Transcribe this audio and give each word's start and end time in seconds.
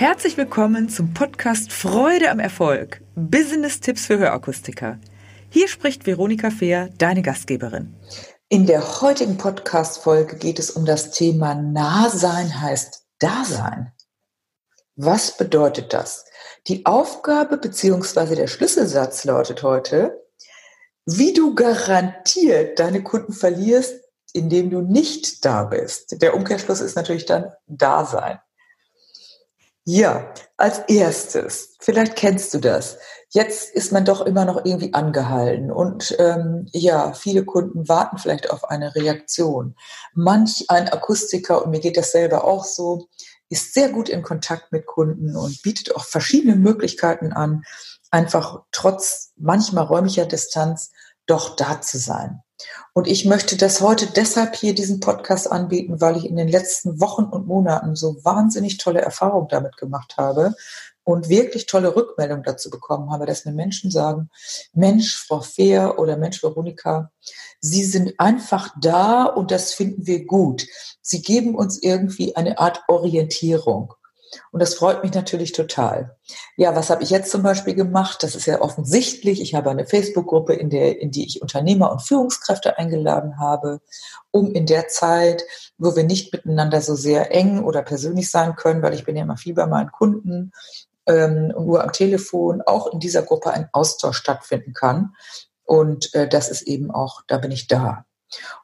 Herzlich 0.00 0.38
willkommen 0.38 0.88
zum 0.88 1.12
Podcast 1.12 1.74
Freude 1.74 2.30
am 2.30 2.40
Erfolg. 2.40 3.02
Business-Tipps 3.16 4.06
für 4.06 4.18
Hörakustiker. 4.18 4.98
Hier 5.50 5.68
spricht 5.68 6.06
Veronika 6.06 6.48
Fehr, 6.48 6.88
deine 6.96 7.20
Gastgeberin. 7.20 7.94
In 8.48 8.64
der 8.64 9.02
heutigen 9.02 9.36
Podcast-Folge 9.36 10.36
geht 10.36 10.58
es 10.58 10.70
um 10.70 10.86
das 10.86 11.10
Thema 11.10 11.54
Nahsein 11.54 12.62
heißt 12.62 13.04
Dasein. 13.18 13.92
Was 14.96 15.36
bedeutet 15.36 15.92
das? 15.92 16.24
Die 16.66 16.86
Aufgabe 16.86 17.58
bzw. 17.58 18.36
der 18.36 18.46
Schlüsselsatz 18.46 19.26
lautet 19.26 19.62
heute, 19.62 20.18
wie 21.04 21.34
du 21.34 21.54
garantiert 21.54 22.78
deine 22.78 23.02
Kunden 23.02 23.34
verlierst, 23.34 24.00
indem 24.32 24.70
du 24.70 24.80
nicht 24.80 25.44
da 25.44 25.64
bist. 25.64 26.22
Der 26.22 26.34
Umkehrschluss 26.34 26.80
ist 26.80 26.96
natürlich 26.96 27.26
dann 27.26 27.52
Dasein. 27.66 28.38
Ja, 29.92 30.32
als 30.56 30.78
erstes, 30.86 31.74
vielleicht 31.80 32.14
kennst 32.14 32.54
du 32.54 32.58
das. 32.58 32.98
Jetzt 33.30 33.74
ist 33.74 33.90
man 33.90 34.04
doch 34.04 34.20
immer 34.20 34.44
noch 34.44 34.64
irgendwie 34.64 34.94
angehalten 34.94 35.72
und 35.72 36.14
ähm, 36.20 36.68
ja, 36.70 37.12
viele 37.12 37.44
Kunden 37.44 37.88
warten 37.88 38.16
vielleicht 38.16 38.50
auf 38.52 38.70
eine 38.70 38.94
Reaktion. 38.94 39.74
Manch 40.14 40.66
ein 40.68 40.88
Akustiker, 40.88 41.64
und 41.64 41.72
mir 41.72 41.80
geht 41.80 41.96
das 41.96 42.12
selber 42.12 42.44
auch 42.44 42.64
so, 42.64 43.08
ist 43.48 43.74
sehr 43.74 43.88
gut 43.88 44.08
in 44.08 44.22
Kontakt 44.22 44.70
mit 44.70 44.86
Kunden 44.86 45.34
und 45.34 45.60
bietet 45.62 45.96
auch 45.96 46.04
verschiedene 46.04 46.54
Möglichkeiten 46.54 47.32
an, 47.32 47.64
einfach 48.12 48.62
trotz 48.70 49.32
manchmal 49.34 49.86
räumlicher 49.86 50.24
Distanz 50.24 50.92
doch 51.26 51.56
da 51.56 51.80
zu 51.80 51.98
sein. 51.98 52.42
Und 52.92 53.06
ich 53.06 53.24
möchte 53.24 53.56
das 53.56 53.80
heute 53.80 54.06
deshalb 54.06 54.56
hier 54.56 54.74
diesen 54.74 55.00
Podcast 55.00 55.50
anbieten, 55.50 56.00
weil 56.00 56.16
ich 56.16 56.26
in 56.26 56.36
den 56.36 56.48
letzten 56.48 57.00
Wochen 57.00 57.24
und 57.24 57.46
Monaten 57.46 57.96
so 57.96 58.16
wahnsinnig 58.24 58.78
tolle 58.78 59.00
Erfahrungen 59.00 59.48
damit 59.48 59.76
gemacht 59.76 60.16
habe 60.16 60.54
und 61.04 61.28
wirklich 61.28 61.66
tolle 61.66 61.94
Rückmeldungen 61.94 62.44
dazu 62.44 62.70
bekommen 62.70 63.10
habe, 63.10 63.26
dass 63.26 63.44
mir 63.44 63.52
Menschen 63.52 63.90
sagen, 63.90 64.30
Mensch, 64.72 65.16
Frau 65.26 65.40
Fehr 65.40 65.98
oder 65.98 66.16
Mensch, 66.16 66.42
Veronika, 66.42 67.10
Sie 67.60 67.84
sind 67.84 68.18
einfach 68.18 68.74
da 68.80 69.24
und 69.24 69.50
das 69.50 69.72
finden 69.72 70.06
wir 70.06 70.24
gut. 70.24 70.66
Sie 71.02 71.20
geben 71.22 71.54
uns 71.54 71.82
irgendwie 71.82 72.36
eine 72.36 72.58
Art 72.58 72.82
Orientierung. 72.88 73.94
Und 74.52 74.60
das 74.60 74.74
freut 74.74 75.02
mich 75.02 75.12
natürlich 75.12 75.52
total. 75.52 76.16
Ja, 76.56 76.74
was 76.76 76.90
habe 76.90 77.02
ich 77.02 77.10
jetzt 77.10 77.30
zum 77.30 77.42
Beispiel 77.42 77.74
gemacht? 77.74 78.22
Das 78.22 78.34
ist 78.34 78.46
ja 78.46 78.60
offensichtlich. 78.60 79.40
Ich 79.40 79.54
habe 79.54 79.70
eine 79.70 79.86
Facebook-Gruppe, 79.86 80.54
in, 80.54 80.70
der, 80.70 81.00
in 81.00 81.10
die 81.10 81.26
ich 81.26 81.42
Unternehmer 81.42 81.90
und 81.90 82.02
Führungskräfte 82.02 82.78
eingeladen 82.78 83.38
habe, 83.38 83.80
um 84.30 84.52
in 84.52 84.66
der 84.66 84.88
Zeit, 84.88 85.44
wo 85.78 85.96
wir 85.96 86.04
nicht 86.04 86.32
miteinander 86.32 86.80
so 86.80 86.94
sehr 86.94 87.34
eng 87.34 87.64
oder 87.64 87.82
persönlich 87.82 88.30
sein 88.30 88.56
können, 88.56 88.82
weil 88.82 88.94
ich 88.94 89.04
bin 89.04 89.16
ja 89.16 89.22
immer 89.22 89.36
viel 89.36 89.54
bei 89.54 89.66
meinen 89.66 89.90
Kunden 89.90 90.52
ähm, 91.06 91.52
und 91.54 91.66
nur 91.66 91.82
am 91.82 91.92
Telefon, 91.92 92.62
auch 92.62 92.92
in 92.92 93.00
dieser 93.00 93.22
Gruppe 93.22 93.52
ein 93.52 93.68
Austausch 93.72 94.16
stattfinden 94.16 94.72
kann. 94.72 95.14
Und 95.64 96.14
äh, 96.14 96.28
das 96.28 96.50
ist 96.50 96.62
eben 96.62 96.90
auch, 96.90 97.22
da 97.26 97.38
bin 97.38 97.50
ich 97.50 97.66
da. 97.66 98.04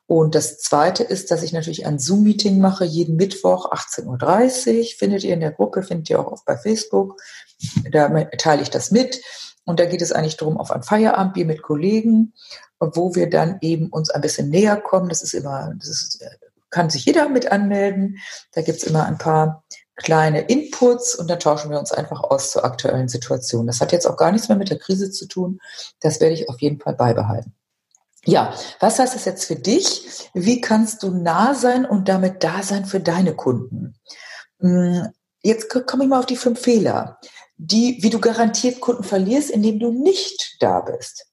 Und 0.07 0.35
das 0.35 0.59
Zweite 0.59 1.03
ist, 1.03 1.31
dass 1.31 1.43
ich 1.43 1.53
natürlich 1.53 1.87
ein 1.87 1.99
Zoom-Meeting 1.99 2.61
mache, 2.61 2.85
jeden 2.85 3.17
Mittwoch 3.17 3.73
18.30 3.73 4.79
Uhr. 4.79 4.85
Findet 4.99 5.25
ihr 5.25 5.35
in 5.35 5.41
der 5.41 5.51
Gruppe, 5.51 5.83
findet 5.83 6.11
ihr 6.11 6.21
auch 6.21 6.31
oft 6.31 6.45
bei 6.45 6.57
Facebook. 6.57 7.21
Da 7.91 8.09
teile 8.39 8.63
ich 8.63 8.71
das 8.71 8.91
mit. 8.91 9.21
Und 9.65 9.81
da 9.81 9.87
geht 9.87 10.03
es 10.03 10.13
eigentlich 10.13 10.37
darum, 10.37 10.59
auf 10.59 10.71
ein 10.71 10.85
Feierabendbier 10.85 11.45
mit 11.45 11.63
Kollegen, 11.63 12.35
wo 12.79 13.15
wir 13.17 13.29
dann 13.29 13.59
eben 13.63 13.89
uns 13.89 14.11
ein 14.11 14.21
bisschen 14.21 14.49
näher 14.49 14.77
kommen. 14.77 15.09
Das 15.09 15.23
ist 15.23 15.35
immer, 15.35 15.75
das 15.77 15.89
ist, 15.89 16.25
kann 16.71 16.89
sich 16.89 17.05
jeder 17.05 17.29
mit 17.29 17.51
anmelden. 17.51 18.19
Da 18.53 18.63
gibt's 18.63 18.85
immer 18.85 19.07
ein 19.07 19.19
paar 19.19 19.65
kleine 19.97 20.43
Inputs 20.43 21.15
und 21.15 21.29
dann 21.29 21.41
tauschen 21.41 21.71
wir 21.71 21.79
uns 21.79 21.91
einfach 21.91 22.23
aus 22.23 22.53
zur 22.53 22.65
aktuellen 22.65 23.09
Situation. 23.09 23.67
Das 23.67 23.81
hat 23.81 23.93
jetzt 23.93 24.07
auch 24.07 24.17
gar 24.17 24.31
nichts 24.31 24.49
mehr 24.49 24.59
mit 24.59 24.71
der 24.71 24.79
Krise 24.79 25.11
zu 25.11 25.27
tun. 25.27 25.59
Das 26.01 26.21
werde 26.21 26.35
ich 26.35 26.49
auf 26.49 26.61
jeden 26.61 26.79
Fall 26.79 26.95
beibehalten. 26.95 27.55
Ja, 28.27 28.53
was 28.81 28.99
heißt 28.99 29.15
das 29.15 29.25
jetzt 29.25 29.45
für 29.45 29.55
dich? 29.55 30.29
Wie 30.35 30.61
kannst 30.61 31.05
du 31.05 31.11
nah 31.11 31.55
sein 31.55 31.87
und 31.87 32.09
damit 32.09 32.43
da 32.43 32.63
sein 32.65 32.85
für 32.85 32.99
deine 32.99 33.35
Kunden? 33.37 33.95
Hm, 34.59 35.09
jetzt 35.43 35.69
komme 35.87 36.05
ich 36.05 36.11
mal 36.11 36.19
auf 36.19 36.27
die 36.27 36.37
fünf 36.37 36.61
Fehler, 36.61 37.21
die, 37.57 37.99
wie 38.03 38.11
du 38.11 38.19
garantiert 38.19 38.81
Kunden 38.81 39.05
verlierst, 39.05 39.51
indem 39.51 39.79
du 39.79 39.93
nicht 39.93 40.57
da 40.59 40.81
bist. 40.81 41.27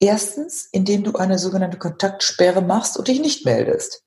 Erstens, 0.00 0.68
indem 0.70 1.02
du 1.02 1.14
eine 1.14 1.38
sogenannte 1.38 1.78
Kontaktsperre 1.78 2.60
machst 2.60 2.98
und 2.98 3.08
dich 3.08 3.20
nicht 3.20 3.46
meldest. 3.46 4.04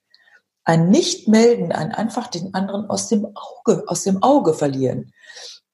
Ein 0.64 0.90
Nicht-Melden, 0.90 1.72
ein 1.72 1.92
einfach 1.92 2.28
den 2.28 2.54
anderen 2.54 2.88
aus 2.88 3.08
dem 3.10 3.26
Auge, 3.34 3.84
aus 3.88 4.04
dem 4.04 4.22
Auge 4.22 4.54
verlieren. 4.54 5.12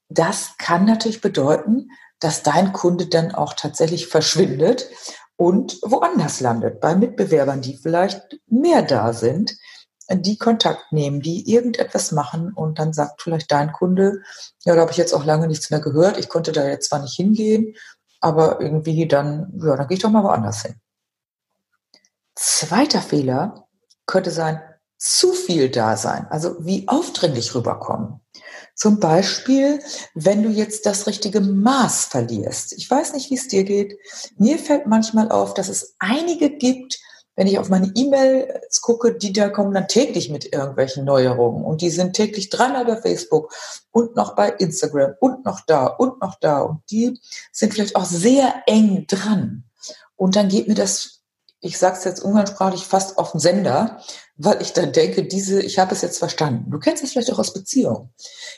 Das 0.08 0.52
kann 0.58 0.86
natürlich 0.86 1.20
bedeuten, 1.20 1.90
dass 2.20 2.42
dein 2.42 2.72
Kunde 2.72 3.08
dann 3.08 3.36
auch 3.36 3.54
tatsächlich 3.54 4.08
verschwindet 4.08 4.90
und 5.38 5.80
woanders 5.84 6.42
landet, 6.42 6.82
bei 6.82 6.96
Mitbewerbern, 6.96 7.62
die 7.62 7.78
vielleicht 7.78 8.40
mehr 8.48 8.82
da 8.82 9.14
sind, 9.14 9.56
die 10.10 10.38
Kontakt 10.38 10.92
nehmen, 10.92 11.22
die 11.22 11.52
irgendetwas 11.52 12.12
machen 12.12 12.54
und 12.54 12.80
dann 12.80 12.94
sagt 12.94 13.22
vielleicht 13.22 13.52
dein 13.52 13.72
Kunde, 13.72 14.22
ja, 14.64 14.74
da 14.76 14.82
habe 14.82 14.92
ich 14.92 14.98
jetzt 14.98 15.14
auch 15.14 15.26
lange 15.26 15.48
nichts 15.48 15.70
mehr 15.70 15.80
gehört, 15.80 16.18
ich 16.18 16.30
konnte 16.30 16.52
da 16.52 16.66
jetzt 16.66 16.90
zwar 16.90 17.02
nicht 17.02 17.16
hingehen, 17.16 17.76
aber 18.20 18.60
irgendwie 18.62 19.08
dann, 19.08 19.54
ja, 19.62 19.76
dann 19.76 19.88
gehe 19.88 19.98
ich 19.98 20.04
doch 20.04 20.10
mal 20.10 20.24
woanders 20.24 20.64
hin. 20.64 20.76
Zweiter 22.36 23.02
Fehler 23.02 23.68
könnte 24.06 24.32
sein, 24.32 24.62
zu 24.98 25.34
viel 25.34 25.70
da 25.70 25.98
sein, 25.98 26.26
also 26.30 26.56
wie 26.66 26.88
aufdringlich 26.88 27.54
rüberkommen. 27.54 28.22
Zum 28.78 29.00
Beispiel, 29.00 29.80
wenn 30.14 30.44
du 30.44 30.50
jetzt 30.50 30.86
das 30.86 31.08
richtige 31.08 31.42
Maß 31.42 32.06
verlierst. 32.06 32.74
Ich 32.74 32.90
weiß 32.90 33.14
nicht, 33.14 33.32
wie 33.32 33.36
es 33.36 33.48
dir 33.48 33.64
geht. 33.64 33.98
Mir 34.38 34.60
fällt 34.60 34.86
manchmal 34.86 35.32
auf, 35.32 35.56
dass 35.56 35.68
es 35.68 35.96
einige 35.98 36.52
gibt, 36.52 37.00
wenn 37.36 37.48
ich 37.48 37.58
auf 37.58 37.70
meine 37.70 37.92
E-Mails 37.96 38.82
gucke, 38.82 39.16
die 39.16 39.34
da 39.34 39.50
kommen 39.50 39.74
dann 39.74 39.88
täglich 39.88 40.30
mit 40.30 40.54
irgendwelchen 40.54 41.06
Neuerungen 41.06 41.66
und 41.66 41.82
die 41.82 41.90
sind 41.90 42.14
täglich 42.14 42.50
dreimal 42.50 42.86
bei 42.86 42.98
Facebook 42.98 43.52
und 43.90 44.16
noch 44.16 44.36
bei 44.36 44.50
Instagram 44.50 45.16
und 45.20 45.44
noch 45.44 45.62
da 45.62 45.88
und 45.88 46.22
noch 46.22 46.36
da 46.40 46.62
und 46.62 46.82
die 46.92 47.20
sind 47.52 47.74
vielleicht 47.74 47.96
auch 47.96 48.06
sehr 48.06 48.62
eng 48.68 49.06
dran. 49.08 49.64
Und 50.16 50.36
dann 50.36 50.50
geht 50.50 50.68
mir 50.68 50.76
das 50.76 51.17
ich 51.68 51.78
sage 51.78 51.98
es 51.98 52.06
jetzt 52.06 52.22
umgangssprachlich, 52.22 52.86
fast 52.86 53.18
auf 53.18 53.32
den 53.32 53.40
Sender, 53.40 54.00
weil 54.38 54.62
ich 54.62 54.72
dann 54.72 54.94
denke, 54.94 55.24
diese, 55.24 55.62
ich 55.62 55.80
habe 55.80 55.94
es 55.94 56.02
jetzt 56.02 56.18
verstanden. 56.18 56.72
Du 56.72 56.80
kennst 56.80 57.04
es 57.04 57.12
vielleicht 57.12 57.32
auch 57.32 57.40
aus 57.40 57.54
Beziehungen. 57.54 58.10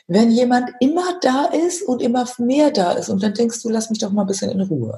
Wenn 0.07 0.29
jemand 0.29 0.69
immer 0.79 1.19
da 1.21 1.45
ist 1.45 1.81
und 1.81 2.01
immer 2.01 2.27
mehr 2.37 2.69
da 2.69 2.91
ist 2.91 3.09
und 3.09 3.23
dann 3.23 3.33
denkst 3.33 3.63
du, 3.63 3.69
lass 3.69 3.89
mich 3.89 3.97
doch 3.97 4.11
mal 4.11 4.21
ein 4.21 4.27
bisschen 4.27 4.51
in 4.51 4.61
Ruhe. 4.61 4.97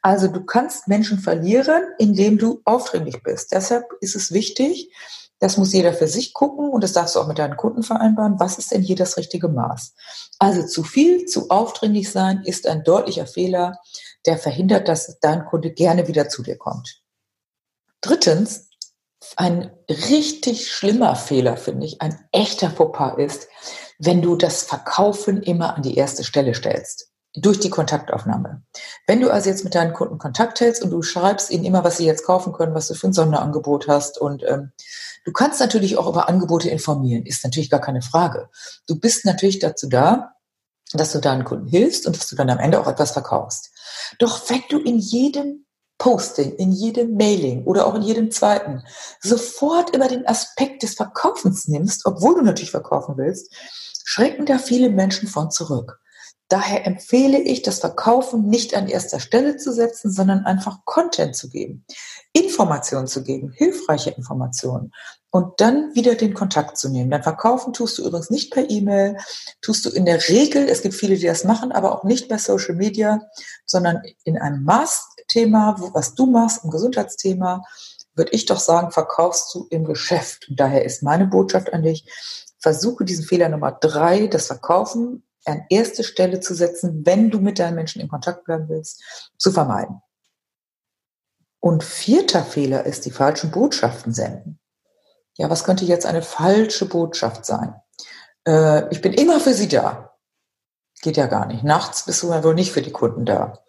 Also 0.00 0.28
du 0.28 0.42
kannst 0.44 0.88
Menschen 0.88 1.18
verlieren, 1.18 1.82
indem 1.98 2.38
du 2.38 2.62
aufdringlich 2.64 3.22
bist. 3.22 3.52
Deshalb 3.52 3.84
ist 4.00 4.16
es 4.16 4.32
wichtig, 4.32 4.90
das 5.38 5.58
muss 5.58 5.74
jeder 5.74 5.92
für 5.92 6.08
sich 6.08 6.32
gucken 6.32 6.70
und 6.70 6.82
das 6.82 6.94
darfst 6.94 7.14
du 7.16 7.20
auch 7.20 7.26
mit 7.26 7.38
deinen 7.38 7.58
Kunden 7.58 7.82
vereinbaren. 7.82 8.40
Was 8.40 8.56
ist 8.56 8.72
denn 8.72 8.80
hier 8.80 8.96
das 8.96 9.18
richtige 9.18 9.48
Maß? 9.48 9.94
Also 10.38 10.66
zu 10.66 10.82
viel, 10.82 11.26
zu 11.26 11.50
aufdringlich 11.50 12.10
sein 12.10 12.42
ist 12.44 12.66
ein 12.66 12.84
deutlicher 12.84 13.26
Fehler, 13.26 13.78
der 14.24 14.38
verhindert, 14.38 14.88
dass 14.88 15.18
dein 15.20 15.44
Kunde 15.44 15.72
gerne 15.72 16.08
wieder 16.08 16.30
zu 16.30 16.42
dir 16.42 16.56
kommt. 16.56 17.03
Drittens, 18.04 18.68
ein 19.36 19.70
richtig 19.88 20.70
schlimmer 20.70 21.16
Fehler, 21.16 21.56
finde 21.56 21.86
ich, 21.86 22.02
ein 22.02 22.22
echter 22.32 22.70
Fauxpas 22.70 23.16
ist, 23.16 23.48
wenn 23.98 24.20
du 24.20 24.36
das 24.36 24.62
Verkaufen 24.62 25.42
immer 25.42 25.74
an 25.74 25.82
die 25.82 25.96
erste 25.96 26.22
Stelle 26.22 26.54
stellst. 26.54 27.08
Durch 27.34 27.58
die 27.60 27.70
Kontaktaufnahme. 27.70 28.62
Wenn 29.06 29.22
du 29.22 29.30
also 29.30 29.48
jetzt 29.48 29.64
mit 29.64 29.74
deinen 29.74 29.94
Kunden 29.94 30.18
Kontakt 30.18 30.60
hältst 30.60 30.84
und 30.84 30.90
du 30.90 31.00
schreibst 31.00 31.50
ihnen 31.50 31.64
immer, 31.64 31.82
was 31.82 31.96
sie 31.96 32.04
jetzt 32.04 32.26
kaufen 32.26 32.52
können, 32.52 32.74
was 32.74 32.88
du 32.88 32.94
für 32.94 33.06
ein 33.06 33.14
Sonderangebot 33.14 33.88
hast 33.88 34.18
und 34.20 34.42
ähm, 34.46 34.72
du 35.24 35.32
kannst 35.32 35.58
natürlich 35.58 35.96
auch 35.96 36.06
über 36.06 36.28
Angebote 36.28 36.68
informieren, 36.68 37.24
ist 37.24 37.42
natürlich 37.42 37.70
gar 37.70 37.80
keine 37.80 38.02
Frage. 38.02 38.50
Du 38.86 39.00
bist 39.00 39.24
natürlich 39.24 39.60
dazu 39.60 39.88
da, 39.88 40.34
dass 40.92 41.12
du 41.12 41.20
deinen 41.20 41.44
Kunden 41.44 41.68
hilfst 41.68 42.06
und 42.06 42.14
dass 42.14 42.28
du 42.28 42.36
dann 42.36 42.50
am 42.50 42.58
Ende 42.58 42.78
auch 42.78 42.86
etwas 42.86 43.12
verkaufst. 43.12 43.70
Doch 44.18 44.50
wenn 44.50 44.62
du 44.68 44.78
in 44.78 44.98
jedem 44.98 45.64
Posting, 45.98 46.56
in 46.56 46.72
jedem 46.72 47.16
Mailing 47.16 47.64
oder 47.64 47.86
auch 47.86 47.94
in 47.94 48.02
jedem 48.02 48.30
zweiten 48.30 48.82
sofort 49.20 49.94
immer 49.94 50.08
den 50.08 50.26
Aspekt 50.26 50.82
des 50.82 50.94
Verkaufens 50.94 51.68
nimmst, 51.68 52.04
obwohl 52.04 52.34
du 52.34 52.42
natürlich 52.42 52.70
verkaufen 52.70 53.16
willst, 53.16 53.52
schrecken 54.04 54.46
da 54.46 54.58
viele 54.58 54.90
Menschen 54.90 55.28
von 55.28 55.50
zurück. 55.50 56.00
Daher 56.48 56.86
empfehle 56.86 57.38
ich, 57.40 57.62
das 57.62 57.78
Verkaufen 57.78 58.48
nicht 58.48 58.76
an 58.76 58.86
erster 58.86 59.18
Stelle 59.18 59.56
zu 59.56 59.72
setzen, 59.72 60.12
sondern 60.12 60.44
einfach 60.44 60.84
Content 60.84 61.34
zu 61.34 61.48
geben, 61.48 61.86
Informationen 62.32 63.06
zu 63.06 63.22
geben, 63.22 63.50
hilfreiche 63.50 64.10
Informationen 64.10 64.92
und 65.30 65.60
dann 65.60 65.94
wieder 65.94 66.14
den 66.16 66.34
Kontakt 66.34 66.76
zu 66.76 66.90
nehmen. 66.90 67.10
Dann 67.10 67.22
verkaufen 67.22 67.72
tust 67.72 67.98
du 67.98 68.06
übrigens 68.06 68.30
nicht 68.30 68.52
per 68.52 68.70
E-Mail, 68.70 69.16
tust 69.62 69.86
du 69.86 69.90
in 69.90 70.04
der 70.04 70.28
Regel, 70.28 70.68
es 70.68 70.82
gibt 70.82 70.94
viele, 70.94 71.16
die 71.16 71.26
das 71.26 71.44
machen, 71.44 71.72
aber 71.72 71.92
auch 71.92 72.04
nicht 72.04 72.28
bei 72.28 72.36
Social 72.36 72.76
Media, 72.76 73.20
sondern 73.64 74.02
in 74.24 74.38
einem 74.38 74.64
Maßthema, 75.24 75.76
was 75.92 76.14
du 76.14 76.26
machst, 76.26 76.64
im 76.64 76.70
Gesundheitsthema, 76.70 77.64
würde 78.14 78.32
ich 78.32 78.46
doch 78.46 78.60
sagen, 78.60 78.90
verkaufst 78.90 79.54
du 79.54 79.66
im 79.70 79.84
Geschäft. 79.84 80.48
Und 80.48 80.60
daher 80.60 80.84
ist 80.84 81.02
meine 81.02 81.26
Botschaft 81.26 81.72
an 81.72 81.82
dich, 81.82 82.06
versuche 82.58 83.04
diesen 83.04 83.24
Fehler 83.24 83.48
Nummer 83.48 83.72
drei, 83.72 84.26
das 84.26 84.46
Verkaufen 84.46 85.24
an 85.44 85.64
erste 85.68 86.04
Stelle 86.04 86.40
zu 86.40 86.54
setzen, 86.54 87.04
wenn 87.04 87.30
du 87.30 87.38
mit 87.38 87.58
deinen 87.58 87.74
Menschen 87.74 88.00
in 88.00 88.08
Kontakt 88.08 88.44
bleiben 88.44 88.68
willst, 88.68 89.30
zu 89.36 89.52
vermeiden. 89.52 90.00
Und 91.60 91.82
vierter 91.84 92.44
Fehler 92.44 92.84
ist 92.84 93.04
die 93.04 93.10
falschen 93.10 93.50
Botschaften 93.50 94.12
senden. 94.12 94.58
Ja, 95.36 95.50
was 95.50 95.64
könnte 95.64 95.84
jetzt 95.84 96.06
eine 96.06 96.22
falsche 96.22 96.86
Botschaft 96.86 97.44
sein? 97.44 97.74
Äh, 98.46 98.88
ich 98.90 99.00
bin 99.00 99.12
immer 99.12 99.40
für 99.40 99.52
Sie 99.52 99.68
da. 99.68 100.14
Geht 101.02 101.16
ja 101.16 101.26
gar 101.26 101.46
nicht. 101.46 101.64
Nachts 101.64 102.06
bist 102.06 102.22
du 102.22 102.30
ja 102.30 102.44
wohl 102.44 102.54
nicht 102.54 102.72
für 102.72 102.82
die 102.82 102.92
Kunden 102.92 103.26
da. 103.26 103.63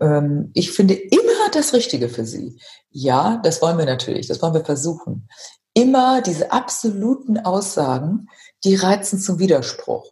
Ähm, 0.00 0.50
ich 0.54 0.72
finde 0.72 0.94
immer 0.94 1.50
das 1.52 1.72
Richtige 1.72 2.08
für 2.08 2.24
Sie. 2.24 2.60
Ja, 2.90 3.40
das 3.42 3.62
wollen 3.62 3.78
wir 3.78 3.86
natürlich. 3.86 4.26
Das 4.26 4.42
wollen 4.42 4.54
wir 4.54 4.64
versuchen. 4.64 5.28
Immer 5.74 6.22
diese 6.22 6.52
absoluten 6.52 7.38
Aussagen, 7.38 8.28
die 8.64 8.76
reizen 8.76 9.18
zum 9.18 9.38
Widerspruch. 9.38 10.10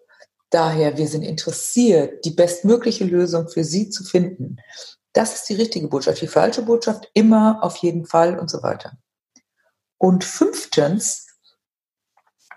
Daher, 0.50 0.96
wir 0.96 1.08
sind 1.08 1.22
interessiert, 1.22 2.24
die 2.24 2.30
bestmögliche 2.30 3.04
Lösung 3.04 3.48
für 3.48 3.64
Sie 3.64 3.90
zu 3.90 4.04
finden. 4.04 4.58
Das 5.12 5.34
ist 5.34 5.48
die 5.48 5.54
richtige 5.54 5.88
Botschaft. 5.88 6.20
Die 6.20 6.26
falsche 6.26 6.62
Botschaft 6.62 7.08
immer 7.14 7.62
auf 7.62 7.76
jeden 7.78 8.04
Fall 8.04 8.38
und 8.38 8.50
so 8.50 8.62
weiter. 8.62 8.92
Und 9.98 10.24
fünftens, 10.24 11.26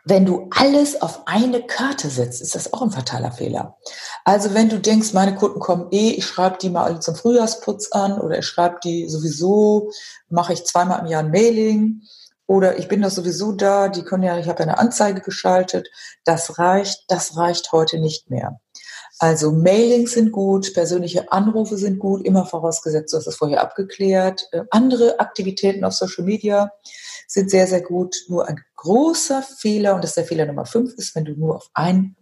wenn 0.09 0.25
du 0.25 0.47
alles 0.51 1.01
auf 1.01 1.23
eine 1.25 1.63
Karte 1.63 2.09
setzt, 2.09 2.41
ist 2.41 2.55
das 2.55 2.71
auch 2.71 2.81
ein 2.81 2.91
fataler 2.91 3.31
Fehler. 3.31 3.77
Also 4.23 4.53
wenn 4.53 4.69
du 4.69 4.79
denkst, 4.79 5.13
meine 5.13 5.35
Kunden 5.35 5.59
kommen 5.59 5.87
eh, 5.91 6.11
ich 6.11 6.25
schreibe 6.25 6.57
die 6.61 6.69
mal 6.69 7.01
zum 7.01 7.15
Frühjahrsputz 7.15 7.91
an 7.91 8.19
oder 8.19 8.39
ich 8.39 8.45
schreibe 8.45 8.77
die 8.83 9.09
sowieso, 9.09 9.91
mache 10.29 10.53
ich 10.53 10.65
zweimal 10.65 11.01
im 11.01 11.07
Jahr 11.07 11.23
ein 11.23 11.31
Mailing 11.31 12.03
oder 12.45 12.79
ich 12.79 12.87
bin 12.87 13.01
doch 13.01 13.09
sowieso 13.09 13.51
da, 13.51 13.89
die 13.89 14.03
können 14.03 14.23
ja, 14.23 14.37
ich 14.37 14.47
habe 14.47 14.59
ja 14.59 14.69
eine 14.69 14.79
Anzeige 14.79 15.19
geschaltet, 15.19 15.89
das 16.23 16.57
reicht, 16.57 17.03
das 17.09 17.35
reicht 17.35 17.73
heute 17.73 17.99
nicht 17.99 18.29
mehr. 18.29 18.61
Also 19.19 19.51
Mailings 19.51 20.11
sind 20.11 20.31
gut, 20.31 20.73
persönliche 20.73 21.31
Anrufe 21.31 21.75
sind 21.75 21.99
gut, 21.99 22.23
immer 22.23 22.45
vorausgesetzt, 22.45 23.11
du 23.11 23.17
hast 23.17 23.27
es 23.27 23.35
vorher 23.35 23.61
abgeklärt. 23.61 24.47
Äh, 24.51 24.61
andere 24.69 25.19
Aktivitäten 25.19 25.83
auf 25.83 25.93
Social 25.93 26.23
Media 26.23 26.71
sind 27.27 27.49
sehr, 27.49 27.67
sehr 27.67 27.81
gut. 27.81 28.15
Nur 28.27 28.47
ein 28.47 28.63
großer 28.77 29.43
Fehler, 29.43 29.95
und 29.95 30.03
das 30.03 30.11
ist 30.11 30.17
der 30.17 30.25
Fehler 30.25 30.45
Nummer 30.45 30.65
fünf, 30.65 30.93
ist, 30.93 31.15
wenn 31.15 31.25
du 31.25 31.33
nur 31.33 31.55
auf 31.57 31.69
ein 31.73 32.15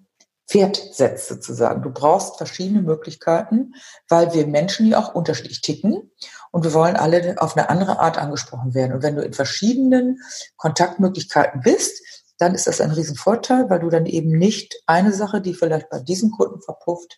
Pferd 0.48 0.80
setzt 0.92 1.28
sozusagen. 1.28 1.82
Du 1.82 1.90
brauchst 1.90 2.38
verschiedene 2.38 2.82
Möglichkeiten, 2.82 3.74
weil 4.10 4.34
wir 4.34 4.46
Menschen 4.46 4.88
ja 4.88 5.00
auch 5.00 5.16
unterschiedlich 5.16 5.62
ticken 5.62 6.12
und 6.52 6.64
wir 6.64 6.74
wollen 6.74 6.96
alle 6.96 7.36
auf 7.40 7.58
eine 7.58 7.70
andere 7.70 8.00
Art 8.00 8.18
angesprochen 8.18 8.74
werden. 8.74 8.94
Und 8.94 9.04
wenn 9.04 9.16
du 9.16 9.24
in 9.24 9.34
verschiedenen 9.34 10.20
Kontaktmöglichkeiten 10.58 11.62
bist, 11.62 12.02
dann 12.38 12.54
ist 12.54 12.68
das 12.68 12.82
ein 12.82 12.92
Riesenvorteil, 12.92 13.70
weil 13.70 13.80
du 13.80 13.90
dann 13.90 14.06
eben 14.06 14.38
nicht 14.38 14.76
eine 14.88 15.14
Sache, 15.14 15.42
die 15.42 15.54
vielleicht 15.54 15.90
bei 15.90 16.00
diesem 16.00 16.32
Kunden 16.32 16.62
verpufft, 16.62 17.18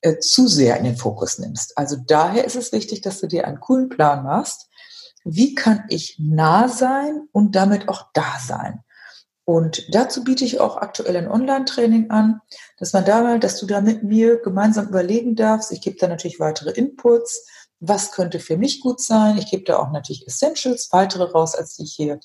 äh, 0.00 0.18
zu 0.18 0.46
sehr 0.46 0.76
in 0.76 0.84
den 0.84 0.96
Fokus 0.96 1.38
nimmst. 1.38 1.76
Also 1.76 1.96
daher 2.06 2.44
ist 2.44 2.56
es 2.56 2.72
wichtig, 2.72 3.00
dass 3.00 3.20
du 3.20 3.26
dir 3.26 3.46
einen 3.46 3.60
coolen 3.60 3.88
Plan 3.88 4.22
machst. 4.22 4.68
Wie 5.24 5.54
kann 5.54 5.84
ich 5.88 6.16
nah 6.18 6.68
sein 6.68 7.28
und 7.32 7.54
damit 7.54 7.88
auch 7.88 8.10
da 8.12 8.38
sein? 8.44 8.82
Und 9.44 9.92
dazu 9.92 10.22
biete 10.22 10.44
ich 10.44 10.60
auch 10.60 10.76
aktuell 10.76 11.16
ein 11.16 11.28
Online-Training 11.28 12.10
an, 12.10 12.40
dass 12.78 12.92
man 12.92 13.04
da 13.04 13.38
dass 13.38 13.58
du 13.58 13.66
da 13.66 13.80
mit 13.80 14.04
mir 14.04 14.40
gemeinsam 14.40 14.88
überlegen 14.88 15.34
darfst. 15.34 15.72
Ich 15.72 15.80
gebe 15.80 15.96
da 15.98 16.06
natürlich 16.06 16.38
weitere 16.38 16.70
Inputs 16.70 17.46
was 17.84 18.12
könnte 18.12 18.38
für 18.38 18.56
mich 18.56 18.80
gut 18.80 19.00
sein. 19.00 19.36
Ich 19.38 19.50
gebe 19.50 19.64
da 19.64 19.78
auch 19.78 19.90
natürlich 19.90 20.24
Essentials, 20.24 20.90
weitere 20.92 21.24
raus, 21.24 21.56
als 21.56 21.76
die 21.76 21.82
ich 21.82 21.92
hier 21.92 22.20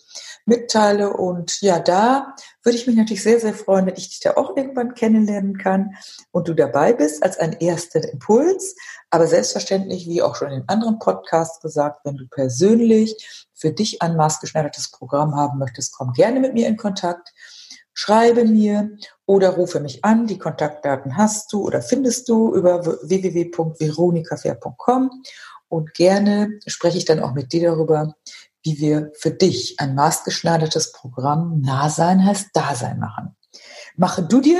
mitteile. 0.45 1.13
Und 1.13 1.61
ja, 1.61 1.79
da 1.79 2.35
würde 2.61 2.77
ich 2.77 2.85
mich 2.85 2.95
natürlich 2.95 3.23
sehr, 3.23 3.39
sehr 3.39 3.55
freuen, 3.55 3.87
wenn 3.87 3.95
ich 3.95 4.09
dich 4.09 4.19
da 4.19 4.37
auch 4.37 4.55
irgendwann 4.55 4.93
kennenlernen 4.93 5.57
kann 5.57 5.95
und 6.29 6.47
du 6.47 6.53
dabei 6.53 6.93
bist 6.93 7.23
als 7.23 7.39
ein 7.39 7.53
erster 7.53 8.07
Impuls. 8.07 8.75
Aber 9.09 9.25
selbstverständlich, 9.25 10.05
wie 10.05 10.21
auch 10.21 10.35
schon 10.35 10.51
in 10.51 10.63
anderen 10.67 10.99
Podcasts 10.99 11.59
gesagt, 11.59 12.01
wenn 12.05 12.17
du 12.17 12.27
persönlich 12.27 13.47
für 13.55 13.71
dich 13.71 14.03
ein 14.03 14.15
maßgeschneidertes 14.15 14.91
Programm 14.91 15.35
haben 15.35 15.57
möchtest, 15.57 15.91
komm 15.97 16.13
gerne 16.13 16.39
mit 16.39 16.53
mir 16.53 16.67
in 16.67 16.77
Kontakt 16.77 17.33
schreibe 17.97 18.45
mir 18.45 18.95
oder 19.25 19.49
rufe 19.49 19.79
mich 19.79 20.05
an. 20.05 20.27
Die 20.27 20.37
Kontaktdaten 20.37 21.17
hast 21.17 21.51
du 21.51 21.63
oder 21.63 21.81
findest 21.81 22.29
du 22.29 22.53
über 22.53 22.85
www.veronikafair.com 22.85 25.23
und 25.67 25.95
gerne 25.95 26.59
spreche 26.67 26.99
ich 26.99 27.05
dann 27.05 27.21
auch 27.21 27.33
mit 27.33 27.51
dir 27.51 27.71
darüber, 27.71 28.13
wie 28.61 28.79
wir 28.79 29.11
für 29.15 29.31
dich 29.31 29.79
ein 29.79 29.95
maßgeschneidertes 29.95 30.91
Programm 30.91 31.59
Nahsein 31.61 32.23
heißt 32.23 32.49
Dasein 32.53 32.99
machen. 32.99 33.35
Mache 33.95 34.21
du 34.21 34.41
dir 34.41 34.59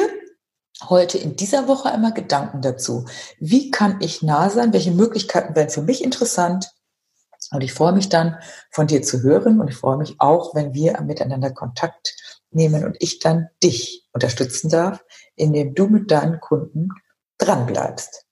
heute 0.89 1.19
in 1.19 1.35
dieser 1.35 1.67
Woche 1.67 1.91
einmal 1.91 2.13
Gedanken 2.13 2.63
dazu. 2.63 3.05
Wie 3.39 3.69
kann 3.69 3.97
ich 3.99 4.23
nah 4.23 4.49
sein? 4.49 4.73
Welche 4.73 4.89
Möglichkeiten 4.91 5.55
wären 5.55 5.69
für 5.69 5.83
mich 5.83 6.03
interessant? 6.03 6.71
Und 7.51 7.61
ich 7.61 7.71
freue 7.71 7.93
mich 7.93 8.09
dann, 8.09 8.39
von 8.71 8.87
dir 8.87 9.03
zu 9.03 9.21
hören 9.21 9.61
und 9.61 9.69
ich 9.69 9.75
freue 9.75 9.97
mich 9.97 10.15
auch, 10.17 10.55
wenn 10.55 10.73
wir 10.73 10.99
miteinander 11.01 11.51
Kontakt 11.51 12.15
nehmen 12.51 12.83
und 12.85 12.97
ich 12.99 13.19
dann 13.19 13.47
dich 13.63 14.07
unterstützen 14.13 14.69
darf, 14.69 15.03
indem 15.35 15.75
du 15.75 15.87
mit 15.87 16.11
deinen 16.11 16.39
Kunden 16.39 16.89
dranbleibst. 17.37 18.25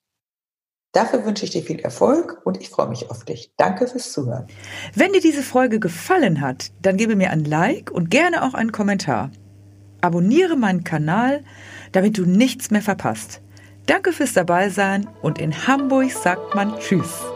Dafür 0.96 1.26
wünsche 1.26 1.44
ich 1.44 1.52
dir 1.52 1.62
viel 1.62 1.80
Erfolg 1.82 2.42
und 2.46 2.62
ich 2.62 2.70
freue 2.70 2.88
mich 2.88 3.12
auf 3.12 3.26
dich. 3.26 3.52
Danke 3.58 3.86
fürs 3.86 4.14
Zuhören. 4.14 4.48
Wenn 4.94 5.12
dir 5.12 5.20
diese 5.20 5.44
Folge 5.44 5.82
gefallen 5.82 6.40
hat, 6.40 6.72
dann 6.82 6.96
gebe 6.96 7.18
mir 7.18 7.32
ein 7.32 7.44
Like 7.44 7.92
und 7.92 8.10
gerne 8.10 8.44
auch 8.44 8.54
einen 8.54 8.72
Kommentar. 8.72 9.30
Abonniere 10.00 10.56
meinen 10.56 10.86
Kanal, 10.86 11.44
damit 11.92 12.18
du 12.18 12.26
nichts 12.26 12.72
mehr 12.72 12.82
verpasst. 12.82 13.42
Danke 13.88 14.14
fürs 14.14 14.32
Dabeisein 14.32 15.08
und 15.22 15.38
in 15.38 15.68
Hamburg 15.68 16.12
sagt 16.12 16.56
man 16.56 16.80
Tschüss. 16.80 17.35